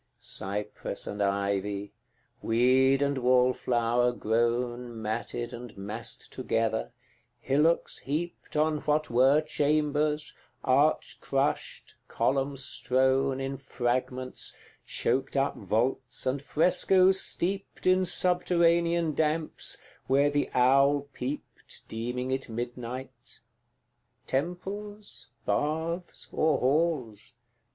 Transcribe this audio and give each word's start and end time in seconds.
CVII. 0.01 0.23
Cypress 0.25 1.05
and 1.05 1.21
ivy, 1.21 1.93
weed 2.41 3.03
and 3.03 3.19
wallflower 3.19 4.11
grown 4.11 4.99
Matted 4.99 5.53
and 5.53 5.77
massed 5.77 6.33
together, 6.33 6.91
hillocks 7.39 7.99
heaped 7.99 8.55
On 8.55 8.79
what 8.79 9.11
were 9.11 9.41
chambers, 9.41 10.33
arch 10.63 11.19
crushed, 11.21 11.93
column 12.07 12.57
strown 12.57 13.39
In 13.39 13.57
fragments, 13.59 14.55
choked 14.87 15.37
up 15.37 15.55
vaults, 15.55 16.25
and 16.25 16.41
frescoes 16.41 17.21
steeped 17.21 17.85
In 17.85 18.03
subterranean 18.03 19.13
damps, 19.13 19.77
where 20.07 20.31
the 20.31 20.49
owl 20.55 21.09
peeped, 21.13 21.87
Deeming 21.87 22.31
it 22.31 22.49
midnight: 22.49 23.41
Temples, 24.25 25.27
baths, 25.45 26.27
or 26.31 26.57
halls? 26.57 27.35